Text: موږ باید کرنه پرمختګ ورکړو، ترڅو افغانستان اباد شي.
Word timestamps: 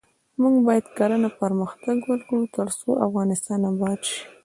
موږ 0.41 0.55
باید 0.67 0.85
کرنه 0.97 1.29
پرمختګ 1.41 1.97
ورکړو، 2.09 2.51
ترڅو 2.55 2.89
افغانستان 3.07 3.59
اباد 3.71 3.99
شي. 4.09 4.21